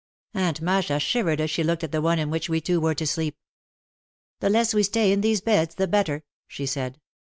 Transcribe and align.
Aunt 0.33 0.61
Masha 0.63 0.97
shivered 0.99 1.39
as 1.39 1.51
she 1.51 1.63
looked 1.63 1.83
at 1.83 1.91
the 1.91 2.01
one 2.01 2.17
in 2.17 2.31
which 2.31 2.49
we 2.49 2.59
two 2.59 2.79
were 2.81 2.95
to 2.95 3.05
sleep. 3.05 3.37
"The 4.39 4.49
less 4.49 4.73
we 4.73 4.81
stay 4.81 5.11
in 5.11 5.21
these 5.21 5.41
beds 5.41 5.75
the 5.75 5.87
better," 5.87 6.23
she 6.47 6.65
said. 6.65 6.99